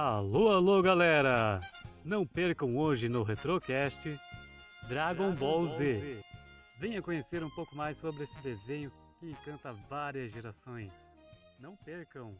[0.00, 1.58] Alô, alô, galera!
[2.04, 4.00] Não percam hoje no Retrocast
[4.86, 5.98] Dragon, Dragon Ball, Z.
[5.98, 6.24] Z.
[6.78, 10.92] Venha conhecer um pouco mais sobre esse desenho que encanta várias gerações.
[11.58, 12.36] Não percam!